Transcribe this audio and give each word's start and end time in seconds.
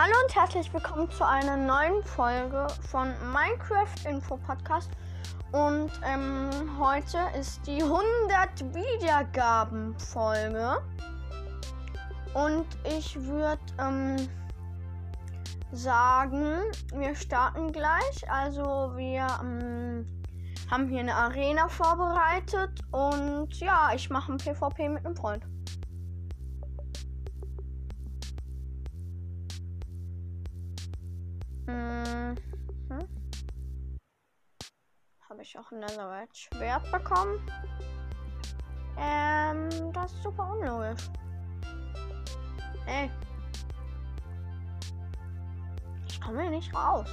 Hallo 0.00 0.12
und 0.22 0.32
herzlich 0.32 0.72
willkommen 0.72 1.10
zu 1.10 1.26
einer 1.26 1.56
neuen 1.56 2.04
Folge 2.04 2.68
von 2.88 3.12
Minecraft 3.32 4.08
Info 4.08 4.36
Podcast. 4.36 4.92
Und 5.50 5.90
ähm, 6.06 6.50
heute 6.78 7.18
ist 7.36 7.66
die 7.66 7.82
100 7.82 8.76
Wiedergaben 8.76 9.98
Folge. 9.98 10.80
Und 12.32 12.66
ich 12.96 13.20
würde 13.20 13.58
ähm, 13.80 14.28
sagen, 15.72 16.60
wir 16.94 17.16
starten 17.16 17.72
gleich. 17.72 18.30
Also 18.30 18.92
wir 18.94 19.26
ähm, 19.42 20.06
haben 20.70 20.86
hier 20.86 21.00
eine 21.00 21.16
Arena 21.16 21.66
vorbereitet 21.66 22.70
und 22.92 23.48
ja, 23.58 23.90
ich 23.96 24.08
mache 24.10 24.30
ein 24.30 24.38
PvP 24.38 24.90
mit 24.90 25.04
einem 25.04 25.16
Freund. 25.16 25.44
Mhm. 31.68 32.34
Habe 35.28 35.42
ich 35.42 35.58
auch 35.58 35.70
ein 35.70 35.80
Netherite 35.80 36.34
Schwert 36.34 36.90
bekommen? 36.90 37.38
Ähm, 38.96 39.92
das 39.92 40.12
ist 40.14 40.22
super 40.22 40.50
unlogisch. 40.50 41.10
Hey. 42.86 43.10
Ich 46.08 46.18
komme 46.18 46.40
hier 46.40 46.50
nicht 46.50 46.74
raus. 46.74 47.06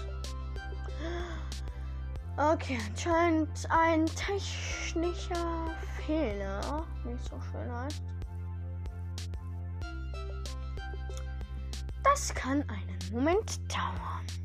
Okay, 2.38 2.80
anscheinend 2.90 3.68
ein 3.70 4.06
technischer 4.06 5.68
Fehler. 6.06 6.86
Nicht 7.04 7.24
so 7.26 7.40
schön 7.52 7.72
heißt. 7.72 8.04
Das 12.04 12.34
kann 12.34 12.64
einen 12.70 13.12
Moment 13.12 13.60
dauern. 13.70 14.45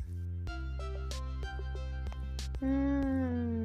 Hm. 2.61 3.64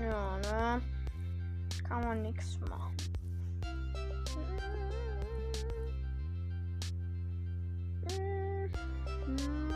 Ja, 0.00 0.38
ne? 0.38 0.82
Kann 1.88 2.04
man 2.04 2.22
nichts 2.22 2.58
machen. 2.68 2.96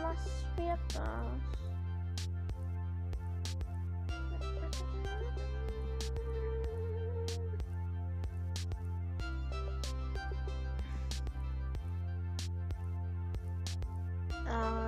Was 0.02 0.44
wird 0.56 0.80
das? 0.94 1.58
Ähm. 14.50 14.87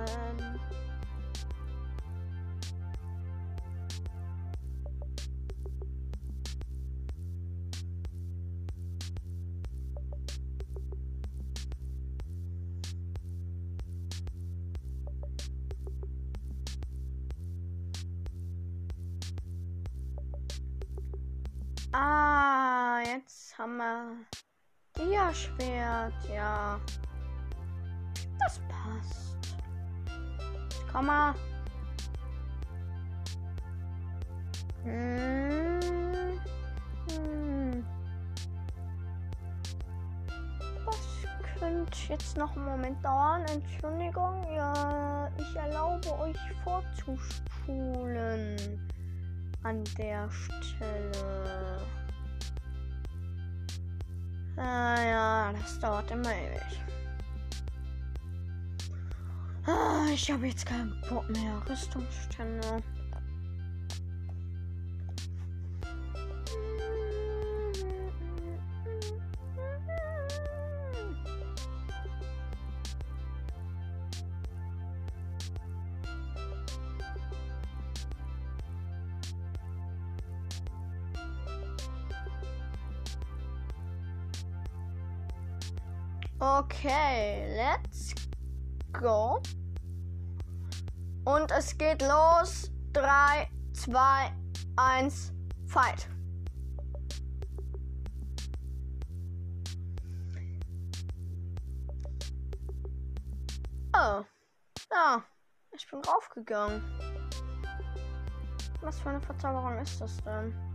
Ah, 21.93 23.01
jetzt 23.05 23.57
haben 23.57 23.75
wir 23.75 24.15
Dia-Schwert, 24.95 26.13
ja. 26.33 26.79
Das 28.39 28.61
passt. 28.69 29.35
Komm 30.89 31.07
mal. 31.07 31.33
Hm. 34.83 35.79
Hm. 37.11 37.85
Das 40.85 41.25
könnte 41.59 41.97
jetzt 42.07 42.37
noch 42.37 42.55
einen 42.55 42.65
Moment 42.65 43.03
dauern. 43.03 43.43
Entschuldigung. 43.51 44.45
Ja, 44.55 45.29
ich 45.37 45.55
erlaube 45.57 46.19
euch 46.19 46.39
vorzuspulen 46.63 48.57
an 49.63 49.83
der 49.97 50.29
Stelle. 50.31 51.77
Ah 54.57 55.01
ja, 55.01 55.53
das 55.53 55.79
dauert 55.79 56.09
immer 56.11 56.33
ewig. 56.33 56.81
Ah, 59.65 60.07
ich 60.11 60.31
habe 60.31 60.47
jetzt 60.47 60.65
keinen 60.65 60.93
Bock 61.09 61.29
mehr. 61.29 61.61
Rüstungsstände. 61.69 62.83
Go. 89.01 89.41
Und 91.25 91.51
es 91.51 91.77
geht 91.77 92.01
los. 92.01 92.71
3, 92.93 93.49
2, 93.73 94.31
1, 94.75 95.33
fight. 95.65 96.07
Oh. 103.93 104.23
Ja. 104.91 105.23
Ich 105.73 105.89
bin 105.89 106.01
draufgegangen. 106.01 106.83
Was 108.81 108.99
für 108.99 109.09
eine 109.09 109.21
Verzauberung 109.21 109.77
ist 109.79 110.01
das 110.01 110.17
denn? 110.23 110.70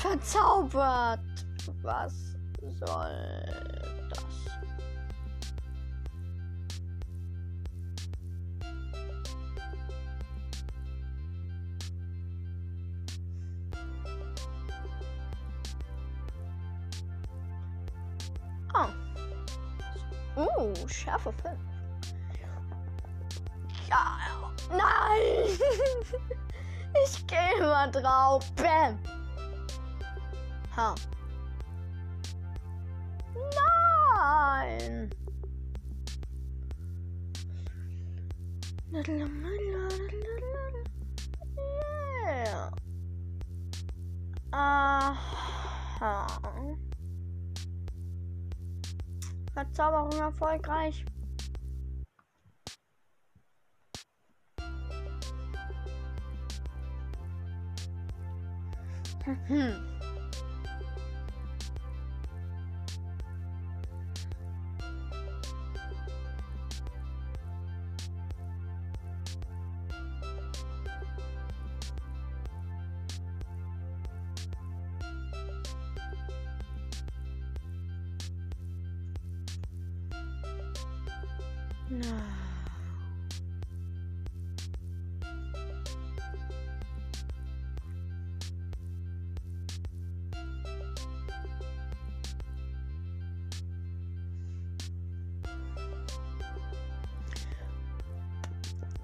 Verzaubert. 0.00 1.20
Was 1.82 2.14
soll 2.78 3.44
das? 4.08 4.24
Oh. 18.74 20.40
Uh, 20.40 20.88
Schärfe 20.88 21.32
5. 21.32 21.58
Ja, 23.88 24.16
nein! 24.70 25.58
ich 27.04 27.26
gehe 27.26 27.60
mal 27.60 27.90
drauf. 27.90 28.50
Bam! 28.54 28.98
Ha. 30.76 30.94
Nein! 34.54 35.10
Yeah. 42.26 42.70
Aha. 44.52 46.26
Verzauberung 49.52 50.20
erfolgreich. 50.20 51.04
Hm. 59.46 59.89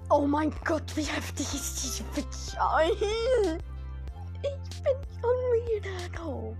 Oh 0.09 0.25
mein 0.25 0.53
Gott, 0.63 0.95
wie 0.95 1.03
heftig 1.03 1.53
ist 1.53 1.83
diese 1.83 2.03
Bitch. 2.15 2.55
Ich 4.41 4.81
bin 4.81 4.95
tot. 6.15 6.55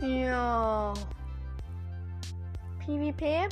Ja. 0.00 0.94
PvP. 2.78 3.48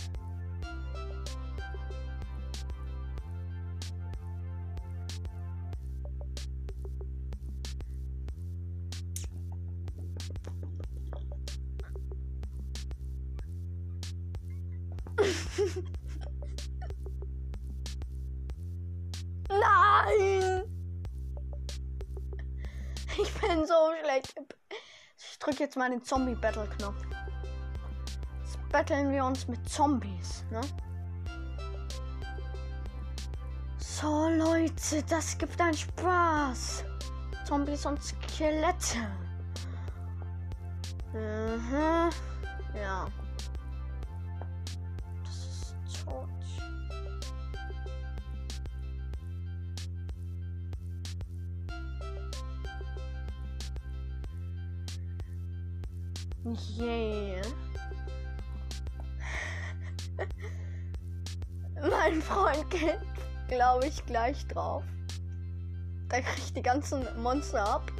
Nein! 19.48 20.62
Ich 23.18 23.32
bin 23.40 23.66
so 23.66 23.74
schlecht. 24.02 24.34
Ich 25.18 25.38
drücke 25.38 25.64
jetzt 25.64 25.76
mal 25.76 25.88
den 25.90 26.02
Zombie-Battle-Knopf. 26.02 27.02
Jetzt 28.42 28.68
battlen 28.70 29.12
wir 29.12 29.24
uns 29.24 29.48
mit 29.48 29.66
Zombies, 29.68 30.44
ne? 30.50 30.60
So, 33.78 34.28
Leute, 34.28 35.02
das 35.08 35.38
gibt 35.38 35.58
einen 35.60 35.72
Spaß. 35.74 36.84
Zombies 37.46 37.86
und 37.86 38.02
Skelette. 38.02 38.98
Mhm. 41.14 42.10
Ja. 42.74 43.08
Yeah. 56.46 57.43
mein 61.90 62.22
Freund 62.22 62.70
geht, 62.70 63.00
glaube 63.48 63.87
ich, 63.87 64.06
gleich 64.06 64.46
drauf. 64.46 64.84
Der 66.08 66.22
kriegt 66.22 66.56
die 66.56 66.62
ganzen 66.62 67.04
Monster 67.20 67.69
ab. 67.69 67.90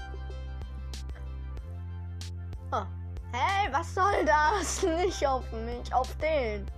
Oh. 2.71 2.85
Hey, 3.33 3.69
was 3.73 3.93
soll 3.93 4.25
das? 4.25 4.81
Nicht 5.05 5.27
auf 5.27 5.51
mich, 5.51 5.93
auf 5.93 6.15
den. 6.19 6.71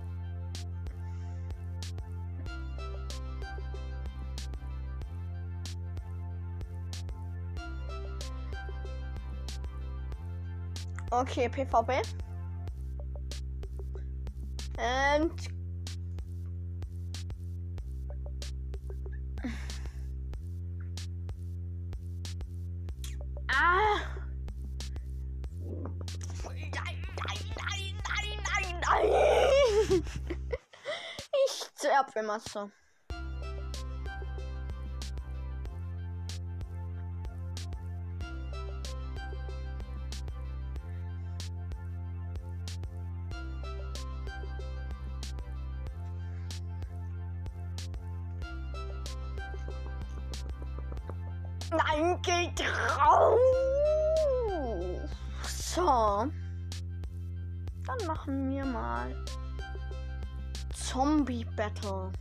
Okay, 11.11 11.49
PvP. 11.49 12.03
And 14.77 15.31
Ah! 23.49 23.99
Nein, 26.45 26.71
nein, 26.75 27.01
nein, 27.57 27.95
nein, 28.07 28.37
nein, 28.45 28.75
nein! 28.81 30.03
Ich 31.45 31.63
sterb 31.75 32.15
immer 32.15 32.39
so. 32.39 32.69
Nein, 51.71 52.19
geht 52.23 52.61
raus. 52.97 53.39
So. 55.45 56.25
Dann 57.85 58.07
machen 58.07 58.49
wir 58.51 58.65
mal 58.65 59.15
Zombie 60.73 61.45
Battle. 61.55 62.11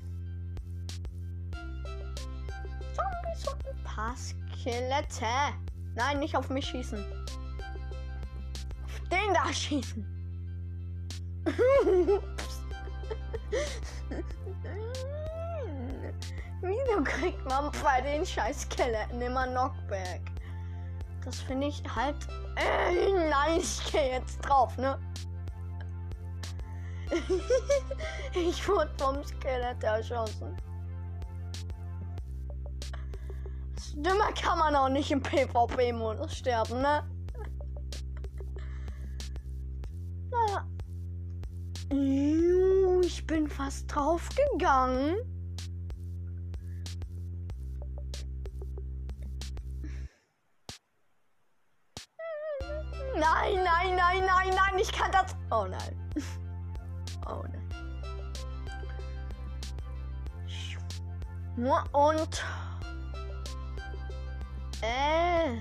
Zombies 2.95 3.49
und 3.49 3.67
ein 3.67 3.83
paar 3.85 4.15
Skelette. 4.17 5.55
Nein, 5.95 6.21
nicht 6.21 6.37
auf 6.37 6.51
mich 6.51 6.67
schießen. 6.67 7.03
Auf 8.85 9.01
den 9.11 9.33
da 9.35 9.51
schießen. 9.53 10.07
Wieso 16.61 17.05
kriegt 17.05 17.45
man 17.49 17.71
bei 17.85 18.01
den 18.01 18.27
scheiß 18.27 18.63
Skeletten 18.63 19.21
immer 19.21 19.47
Knockback? 19.47 20.21
Das 21.25 21.41
finde 21.41 21.69
ich 21.69 21.83
halt. 21.95 22.17
Äh, 22.57 23.13
nein, 23.31 23.59
ich 23.59 23.93
gehe 23.93 24.13
jetzt 24.13 24.39
drauf, 24.39 24.77
ne? 24.77 24.99
ich 28.35 28.69
wurde 28.69 28.91
vom 28.99 29.23
Skelett 29.25 29.83
erschossen. 29.83 30.57
Dümmer 33.95 34.33
kann 34.33 34.59
man 34.59 34.77
auch 34.77 34.89
nicht 34.89 35.11
im 35.11 35.23
PvP-Modus 35.23 36.37
sterben, 36.37 36.83
ne? 36.83 37.03
Naja. 40.31 40.69
Ich 43.03 43.27
bin 43.27 43.49
fast 43.49 43.93
draufgegangen. 43.93 45.38
Nein, 53.19 53.65
nein, 53.65 53.97
nein, 53.97 54.25
nein, 54.27 54.51
nein, 54.55 54.79
ich 54.81 54.93
kann 54.93 55.11
das. 55.11 55.35
Oh 55.51 55.67
nein. 55.67 55.97
Oh 57.27 57.43
nein. 57.43 57.69
Und. 61.93 62.45
Äh. 64.83 65.59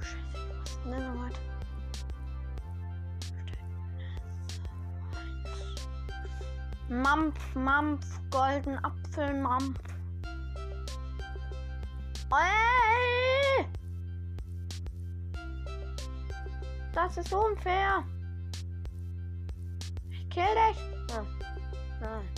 Scheiße, 0.00 0.48
was 0.56 0.70
ist 0.70 0.78
denn 0.84 0.92
da 0.92 0.98
noch 0.98 1.24
heute? 1.24 1.40
Mampf, 6.88 7.54
Mampf, 7.54 8.20
golden 8.30 8.82
Apfel, 8.82 9.34
Mampf. 9.34 9.78
Das 17.06 17.16
ist 17.16 17.32
unfair. 17.32 18.04
Ich 20.10 20.28
kill 20.30 20.42
dich. 20.42 20.82
Oh. 21.16 21.24
Nein. 22.00 22.28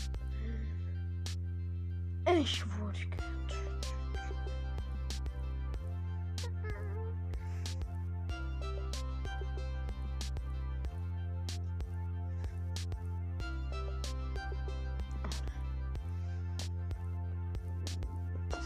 Ich 2.39 2.63
wurde 2.79 2.99
getötet. 2.99 3.31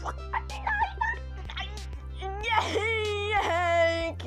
Yay, 0.03 0.44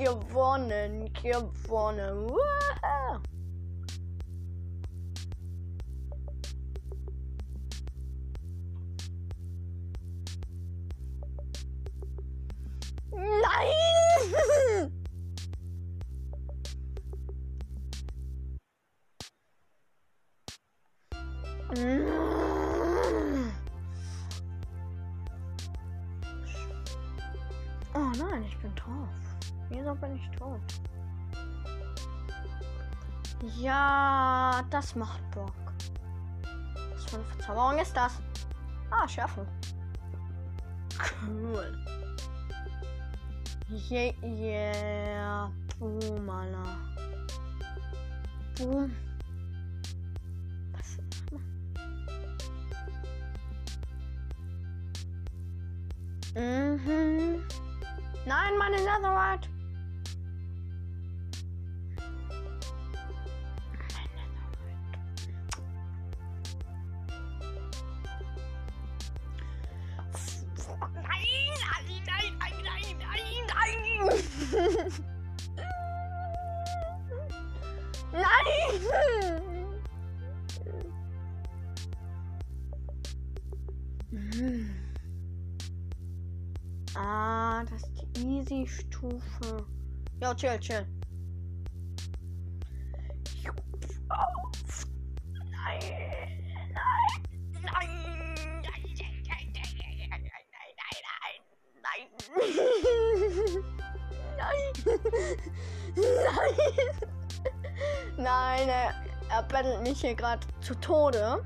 gewonnen, 0.09 1.13
gewonnen. 1.13 2.29
Wow. 2.29 3.21
Nein! 13.13 14.93
Mm. 21.77 22.09
Oh 27.95 28.11
nein, 28.17 28.43
ich 28.49 28.57
bin 28.57 28.75
drauf. 28.75 29.28
Wieso 29.71 29.95
bin 29.95 30.17
ich 30.17 30.31
tot? 30.39 30.61
Ja, 33.59 34.63
das 34.71 34.95
macht 34.95 35.31
Bock. 35.31 35.53
Was 36.93 37.05
für 37.05 37.17
eine 37.17 37.25
Verzauberung 37.27 37.79
ist 37.79 37.97
das? 37.97 38.21
Ah, 38.91 39.07
Schärfe. 39.07 39.47
Cool. 41.23 41.77
Yeah, 43.91 44.13
yeah. 44.23 45.53
Boom, 45.79 46.29
Alter. 46.29 46.79
Boom. 48.57 48.91
Was? 50.73 50.99
Mhm. 56.35 57.45
Nein, 58.27 58.59
meine 58.59 58.77
Netherite. 58.77 59.49
Nein! 78.13 78.25
Ah, 86.95 87.65
das 87.65 87.83
ist 87.83 87.93
die 88.17 88.27
Easy-Stufe. 88.27 89.67
Ja, 90.21 90.35
chill, 90.35 90.59
chill. 90.61 90.87
Nein, 108.17 108.67
nein. 108.67 108.95
Er, 109.31 109.43
bettelt 109.43 109.83
mich 109.83 110.01
hier 110.01 110.15
gerade 110.15 110.47
zu 110.61 110.75
Tode. 110.77 111.43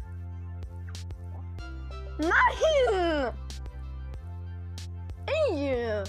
Nein! 2.19 3.33
Ey! 5.27 6.05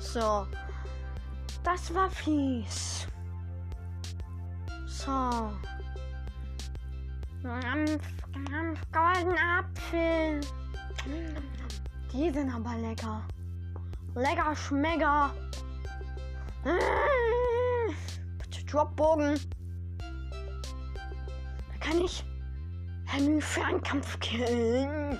So. 0.00 0.46
Das 1.62 1.94
war 1.94 2.08
fies. 2.10 3.06
So. 4.86 5.50
Golden 8.92 9.38
Apfel. 9.38 10.40
Die 12.12 12.30
sind 12.30 12.54
aber 12.54 12.74
lecker. 12.76 13.22
Lecker 14.14 14.54
Schmecker. 14.56 15.32
Dropbogen. 18.70 19.40
Da 19.98 21.76
kann 21.80 22.00
ich 22.00 22.24
Henry 23.04 23.40
Fernkampf 23.40 24.20
killen. 24.20 25.18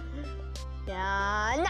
Ja, 0.86 1.56
nein! 1.56 1.66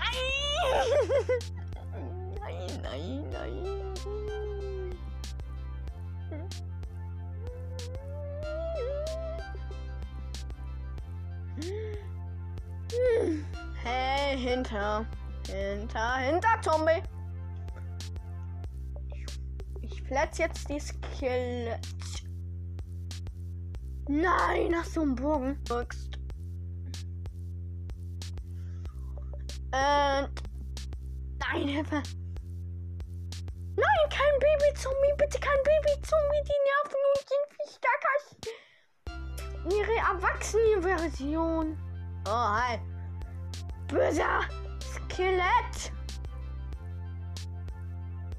nein, 2.39 2.81
nein, 2.83 3.25
nein. 3.31 3.81
Hey, 13.83 14.37
hinter. 14.39 15.07
Hinter, 15.47 16.17
hinter, 16.19 16.61
Zombie. 16.61 17.03
Platz 20.11 20.39
jetzt 20.39 20.69
die 20.69 20.81
Skelett. 20.81 21.81
Nein, 24.09 24.75
hast 24.75 24.97
du 24.97 25.03
einen 25.03 25.15
Bogen? 25.15 25.57
Wirkst. 25.69 26.19
Äh. 29.71 30.23
Nein, 31.39 31.69
Hilfe. 31.69 32.03
Nein, 33.77 34.09
kein 34.11 34.35
Baby-Zombie. 34.41 35.15
Bitte 35.17 35.39
kein 35.39 35.63
Baby-Zombie. 35.63 36.43
Die 36.43 36.61
nerven 36.67 37.03
und 37.15 37.25
sind 37.29 37.47
viel 37.55 37.71
stärker 37.79 38.11
als 38.17 38.27
ihre 39.73 39.97
erwachsene 39.97 40.83
Version. 40.83 41.79
Oh, 42.27 42.31
hi. 42.33 42.81
Böser 43.87 44.41
Skelett. 44.81 45.93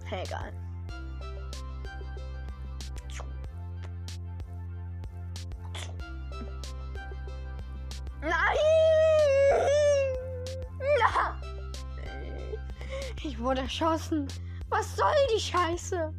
Hey, 0.04 0.24
egal. 0.26 0.61
Wurde 13.42 13.62
erschossen. 13.62 14.28
Was 14.70 14.96
soll 14.96 15.14
die 15.36 15.40
Scheiße? 15.40 16.14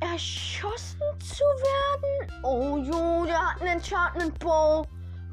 Erschossen 0.00 1.00
zu 1.20 1.44
werden? 1.44 2.32
Oh 2.42 2.78
jo, 2.78 3.24
der 3.26 3.38
hat 3.38 3.60
einen 3.60 3.78
Enchantment 3.78 4.38
Bow. 4.38 4.86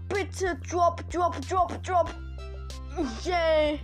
Bitte 0.10 0.58
drop, 0.70 1.08
drop, 1.10 1.40
drop, 1.48 1.82
drop. 1.84 2.14
Yay. 3.24 3.80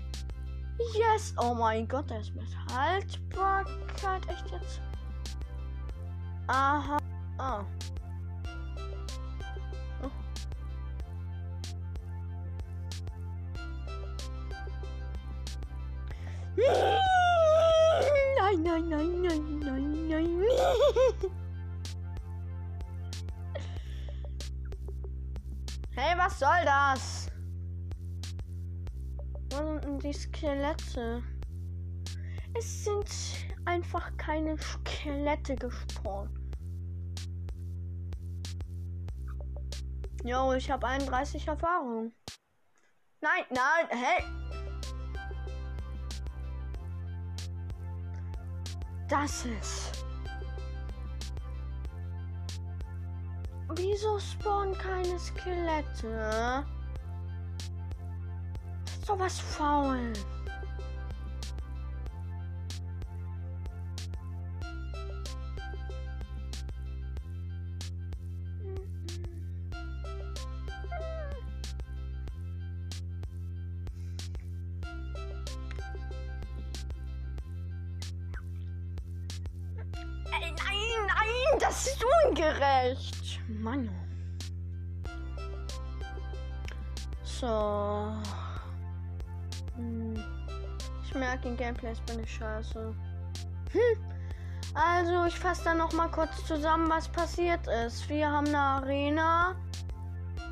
Yes. 0.93 1.33
Oh 1.37 1.53
mein 1.53 1.87
Gott, 1.87 2.09
der 2.09 2.21
ist 2.21 2.33
mit 2.35 2.47
Haltbarkeit. 2.73 4.27
Echt 4.27 4.49
jetzt? 4.51 4.81
Aha. 6.47 6.97
Oh. 7.39 7.63
Nein, 16.57 18.63
nein, 18.63 18.89
nein, 18.89 19.21
nein, 19.21 19.59
nein, 19.59 20.09
nein. 20.09 20.41
Hey, 25.95 26.17
was 26.17 26.39
soll 26.39 26.65
das? 26.65 27.27
Wo 29.51 29.79
sind 29.79 30.03
die 30.03 30.13
Skelette? 30.13 31.23
Es 32.57 32.83
sind 32.83 33.07
einfach 33.65 34.11
keine 34.17 34.57
Skelette 34.57 35.55
gespawnt. 35.55 36.31
Jo, 40.23 40.53
ich 40.53 40.69
habe 40.69 40.87
31 40.87 41.47
Erfahrung. 41.47 42.13
Nein, 43.21 43.43
nein, 43.49 43.87
hey. 43.89 44.23
Das 49.11 49.45
ist. 49.45 50.05
Wieso 53.75 54.19
spawnen 54.19 54.73
keine 54.77 55.19
Skelette? 55.19 56.65
Doch 59.05 59.19
was 59.19 59.39
faul. 59.39 60.13
Das 81.71 81.87
ist 81.87 82.03
ungerecht. 82.27 83.39
Mann. 83.47 83.89
So. 87.23 88.11
Hm. 89.77 90.21
Ich 91.01 91.15
merke, 91.15 91.47
in 91.47 91.55
Gameplays 91.55 92.01
bin 92.01 92.21
ich 92.21 92.29
scheiße. 92.29 92.93
Hm. 93.71 94.03
Also, 94.73 95.23
ich 95.27 95.39
fasse 95.39 95.63
dann 95.63 95.77
noch 95.77 95.93
mal 95.93 96.11
kurz 96.11 96.45
zusammen, 96.45 96.89
was 96.89 97.07
passiert 97.07 97.65
ist. 97.85 98.09
Wir 98.09 98.29
haben 98.29 98.47
eine 98.47 98.59
Arena 98.59 99.55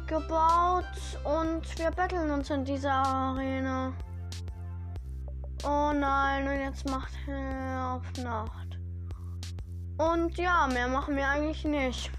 gebaut 0.07 0.85
und 1.25 1.77
wir 1.77 1.91
betteln 1.91 2.31
uns 2.31 2.49
in 2.49 2.63
dieser 2.63 2.93
Arena. 2.93 3.91
Oh 5.65 5.91
nein, 5.93 6.47
und 6.47 6.61
jetzt 6.61 6.89
macht 6.89 7.11
er 7.27 7.95
auf 7.95 8.23
Nacht. 8.23 8.68
Und 9.99 10.37
ja, 10.37 10.65
mehr 10.67 10.87
machen 10.87 11.17
wir 11.17 11.27
eigentlich 11.27 11.65
nicht. 11.65 12.09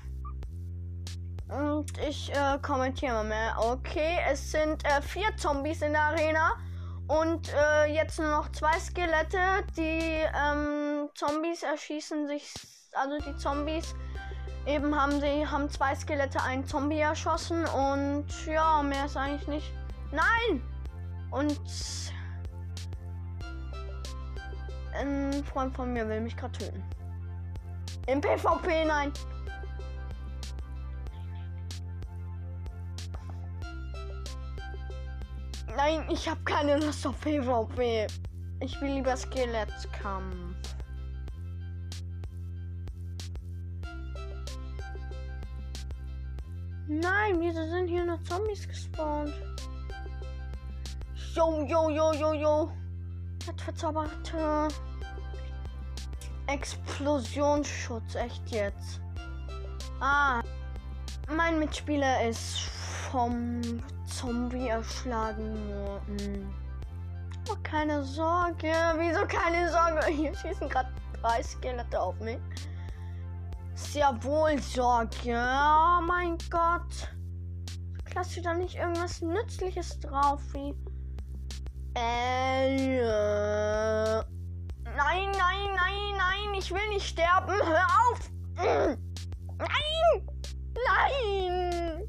Und 1.49 1.97
ich 2.07 2.31
äh, 2.31 2.59
kommentiere 2.61 3.15
mal 3.15 3.25
mehr. 3.25 3.57
Okay, 3.59 4.19
es 4.31 4.53
sind 4.53 4.85
äh, 4.85 5.01
vier 5.01 5.35
Zombies 5.39 5.81
in 5.81 5.93
der 5.93 6.03
Arena. 6.03 6.59
Und 7.09 7.51
äh, 7.55 7.87
jetzt 7.87 8.19
nur 8.19 8.29
noch 8.29 8.53
zwei 8.53 8.79
Skelette. 8.79 9.65
Die 9.79 10.13
ähm, 10.45 11.09
Zombies 11.15 11.63
erschießen 11.63 12.29
sich. 12.29 12.53
Also 12.93 13.17
die 13.19 13.35
Zombies 13.37 13.95
eben 14.67 14.95
haben 14.95 15.19
sie 15.19 15.47
haben 15.47 15.71
zwei 15.71 15.95
Skelette 15.95 16.43
einen 16.43 16.67
Zombie 16.67 16.99
erschossen. 16.99 17.65
Und 17.65 18.27
ja, 18.45 18.83
mehr 18.83 19.07
ist 19.07 19.17
eigentlich 19.17 19.49
nicht. 19.49 19.73
Nein! 20.13 20.63
Und 21.31 21.59
ein 24.93 25.43
Freund 25.45 25.75
von 25.75 25.95
mir 25.95 26.07
will 26.07 26.21
mich 26.21 26.37
gerade 26.37 26.59
töten. 26.59 27.00
Im 28.11 28.21
PvP, 28.21 28.87
nein. 28.87 29.13
Nein, 35.77 36.05
ich 36.11 36.29
habe 36.29 36.41
keine 36.45 36.79
Lust 36.79 37.07
auf 37.07 37.21
PvP. 37.21 38.09
Ich 38.59 38.81
will 38.81 38.95
lieber 38.95 39.17
Skelettkampf. 39.17 40.35
Nein, 46.89 47.39
wieso 47.39 47.65
sind 47.69 47.87
hier 47.87 48.05
nur 48.05 48.21
Zombies 48.25 48.67
gespawnt? 48.67 49.35
Jo, 51.37 51.65
jo, 51.65 51.91
jo, 51.91 52.13
jo, 52.13 52.33
jo. 52.33 52.73
Das 53.47 53.63
verzauberte 53.63 54.67
Explosionsschutz. 56.51 58.15
Echt 58.15 58.51
jetzt. 58.51 59.01
Ah. 60.01 60.43
Mein 61.29 61.59
Mitspieler 61.59 62.29
ist 62.29 62.59
vom 63.11 63.61
Zombie 64.07 64.69
erschlagen 64.69 65.55
worden. 65.69 66.55
Oh, 67.49 67.57
keine 67.63 68.03
Sorge. 68.03 68.73
Wieso 68.99 69.27
keine 69.27 69.71
Sorge? 69.71 70.07
Hier 70.11 70.35
schießen 70.35 70.69
gerade 70.69 70.91
drei 71.21 71.43
Skelette 71.43 72.01
auf 72.01 72.19
mich. 72.21 72.39
Ja 73.95 74.23
wohl 74.23 74.59
Sorge. 74.61 75.35
Oh 75.35 76.01
mein 76.07 76.37
Gott. 76.51 77.09
Klasse 78.05 78.43
da 78.43 78.55
nicht 78.55 78.75
irgendwas 78.77 79.23
Nützliches 79.23 80.01
drauf 80.01 80.41
wie. 80.53 80.75
Äh, 81.95 82.71
nein, 85.05 85.31
nein, 85.33 85.69
nein, 85.77 86.17
nein. 86.17 86.55
Ich 86.59 86.71
will 86.71 86.89
nicht 86.89 87.07
sterben. 87.07 87.53
Hör 87.53 87.87
auf. 88.03 88.31
Nein. 88.57 88.99
Nein. 90.87 92.03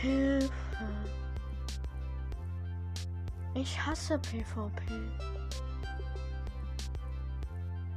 Hilfe. 0.00 0.50
Ich 3.54 3.86
hasse 3.86 4.18
PvP. 4.18 4.82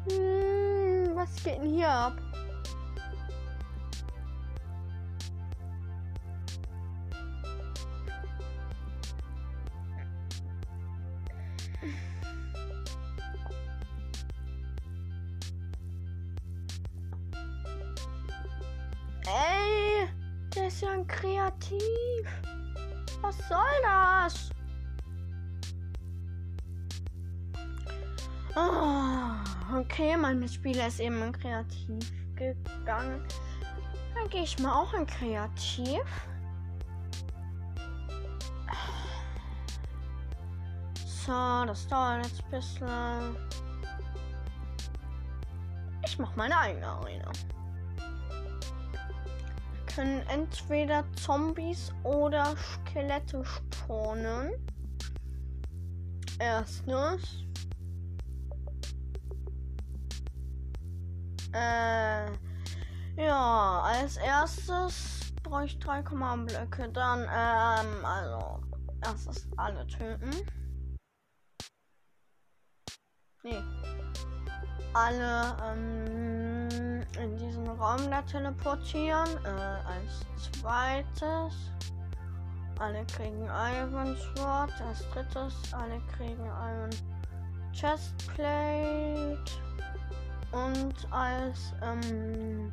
Hm, 0.09 1.15
was 1.15 1.43
geht 1.43 1.57
denn 1.57 1.69
hier 1.69 1.89
ab? 1.89 2.13
Ist 20.55 20.81
ja 20.81 20.91
ein 20.91 21.05
Kreativ. 21.07 21.81
Was 23.21 23.37
soll 23.47 23.57
das? 23.83 24.49
Oh, 28.55 29.77
okay, 29.77 30.17
mein 30.17 30.39
Mitspieler 30.39 30.87
ist 30.87 30.99
eben 30.99 31.21
in 31.21 31.31
Kreativ 31.31 32.11
gegangen. 32.35 33.25
Dann 34.15 34.29
gehe 34.29 34.43
ich 34.43 34.57
mal 34.59 34.81
auch 34.81 34.93
in 34.93 35.05
Kreativ. 35.05 36.01
So, 41.05 41.65
das 41.65 41.87
dauert 41.87 42.25
jetzt 42.25 42.43
ein 42.43 42.51
bisschen. 42.51 43.37
Ich 46.05 46.17
mache 46.17 46.35
meine 46.35 46.57
eigene 46.57 46.87
Arena 46.87 47.31
können 49.99 50.25
entweder 50.29 51.03
Zombies 51.17 51.91
oder 52.05 52.55
Skelette 52.55 53.43
spawnen. 53.43 54.53
Erstens. 56.39 57.43
Äh, 61.51 62.31
ja, 63.17 63.81
als 63.83 64.15
erstes 64.15 65.33
brauche 65.43 65.65
ich 65.65 65.77
drei 65.79 66.01
Command-Blöcke. 66.01 66.89
Dann, 66.93 67.23
ähm, 67.23 68.05
also, 68.05 68.61
erstes 69.01 69.49
alle 69.57 69.85
töten. 69.87 70.31
Nee. 73.43 73.61
Alle, 74.93 75.57
ähm, 75.61 76.28
in 77.17 77.37
diesen 77.37 77.67
Raum 77.67 78.09
da 78.09 78.21
teleportieren. 78.21 79.27
Äh, 79.43 79.49
als 79.49 80.25
zweites. 80.51 81.71
Alle 82.79 83.05
kriegen 83.05 83.45
Iron 83.45 84.15
Sword. 84.17 84.71
Als 84.81 85.03
drittes. 85.11 85.73
Alle 85.73 86.01
kriegen 86.15 86.45
Iron 86.45 86.89
Chestplate. 87.73 89.39
Und 90.51 90.95
als 91.11 91.73
ähm, 91.81 92.71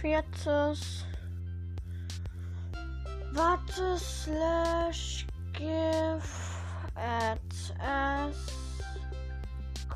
viertes. 0.00 1.04
Warte 3.32 3.98
slash 3.98 5.26
give 5.52 6.22
at 6.96 7.38
s 7.78 8.67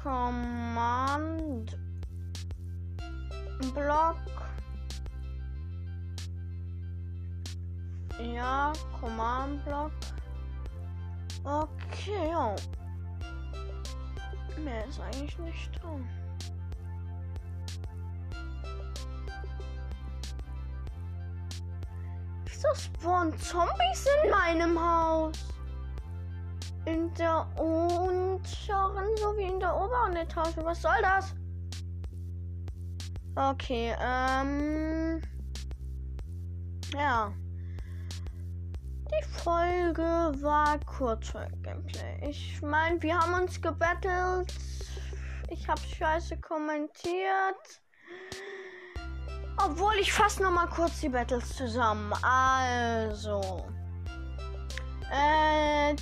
Command 0.03 1.79
Block. 3.73 4.17
Ja, 8.21 8.73
Command 9.01 9.65
Block. 9.65 9.93
Okay, 11.45 12.31
ja. 12.31 12.57
Mehr 14.65 14.85
ist 14.87 15.01
eigentlich 15.01 15.39
nicht 15.39 15.71
drin. 15.81 16.09
Wieso 22.45 22.75
spawnen 22.75 23.39
Zombies 23.39 24.07
in 24.25 24.31
meinem 24.31 24.81
Haus? 24.81 25.52
In 26.85 27.13
der 27.15 27.47
unteren 27.59 29.17
sowie 29.17 29.45
in 29.45 29.61
der 29.61 29.75
oberen 29.75 30.17
Etage. 30.17 30.57
Was 30.59 30.83
soll 30.83 31.01
das? 31.03 31.35
Okay, 33.37 33.95
ähm. 34.01 35.23
Ja. 36.95 37.33
Die 39.11 39.25
Folge 39.43 40.33
war 40.43 40.79
kurz 40.81 41.29
für 41.29 41.49
Gameplay. 41.63 42.29
Ich 42.29 42.61
meine, 42.63 43.01
wir 43.03 43.19
haben 43.19 43.35
uns 43.35 43.61
gebettelt. 43.61 44.53
Ich 45.49 45.69
habe 45.69 45.81
scheiße 45.81 46.39
kommentiert. 46.39 47.83
Obwohl 49.65 49.95
ich 50.01 50.13
fast 50.13 50.41
noch 50.41 50.51
mal 50.51 50.67
kurz 50.67 51.01
die 51.01 51.09
Battles 51.09 51.57
zusammen. 51.57 52.13
Also. 52.23 53.67
Äh, 55.11 55.95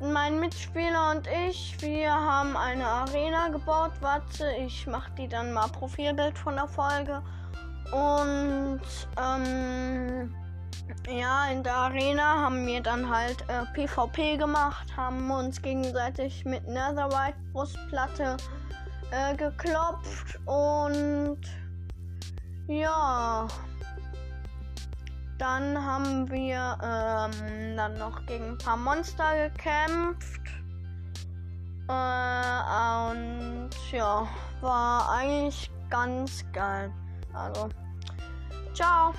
mein 0.00 0.38
Mitspieler 0.38 1.10
und 1.10 1.26
ich, 1.48 1.76
wir 1.80 2.12
haben 2.12 2.56
eine 2.56 2.86
Arena 2.86 3.48
gebaut. 3.48 3.92
Warte, 4.00 4.50
ich 4.64 4.86
mache 4.86 5.10
die 5.18 5.28
dann 5.28 5.52
mal 5.52 5.68
Profilbild 5.68 6.38
von 6.38 6.54
der 6.56 6.68
Folge. 6.68 7.22
Und 7.92 8.80
ähm, 9.20 10.34
ja, 11.08 11.46
in 11.50 11.62
der 11.62 11.74
Arena 11.74 12.42
haben 12.42 12.66
wir 12.66 12.82
dann 12.82 13.08
halt 13.08 13.42
äh, 13.48 13.64
PvP 13.74 14.36
gemacht, 14.36 14.86
haben 14.96 15.30
uns 15.30 15.60
gegenseitig 15.60 16.44
mit 16.44 16.66
Netherite 16.66 17.38
Brustplatte 17.52 18.36
äh, 19.10 19.34
geklopft 19.36 20.38
und 20.46 21.40
ja. 22.66 23.48
Dann 25.38 25.84
haben 25.84 26.28
wir 26.30 26.76
ähm, 26.82 27.76
dann 27.76 27.96
noch 27.96 28.26
gegen 28.26 28.50
ein 28.50 28.58
paar 28.58 28.76
Monster 28.76 29.48
gekämpft. 29.48 30.40
Äh, 31.88 33.10
und 33.10 33.70
ja, 33.92 34.26
war 34.60 35.10
eigentlich 35.10 35.70
ganz 35.88 36.44
geil. 36.52 36.92
Also, 37.32 37.68
ciao. 38.74 39.14